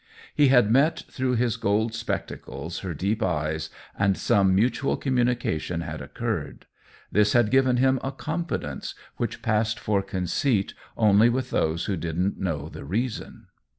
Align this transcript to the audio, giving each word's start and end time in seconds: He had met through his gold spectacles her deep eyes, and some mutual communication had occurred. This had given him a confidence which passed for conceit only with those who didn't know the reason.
He 0.33 0.47
had 0.47 0.71
met 0.71 1.03
through 1.11 1.35
his 1.35 1.57
gold 1.57 1.93
spectacles 1.93 2.79
her 2.79 2.95
deep 2.95 3.21
eyes, 3.21 3.69
and 3.95 4.17
some 4.17 4.55
mutual 4.55 4.97
communication 4.97 5.81
had 5.81 6.01
occurred. 6.01 6.65
This 7.11 7.33
had 7.33 7.51
given 7.51 7.77
him 7.77 7.99
a 8.03 8.11
confidence 8.11 8.95
which 9.17 9.43
passed 9.43 9.77
for 9.79 10.01
conceit 10.01 10.73
only 10.97 11.29
with 11.29 11.51
those 11.51 11.85
who 11.85 11.97
didn't 11.97 12.39
know 12.39 12.67
the 12.67 12.83
reason. 12.83 13.45